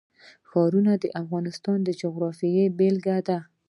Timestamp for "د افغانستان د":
1.03-1.89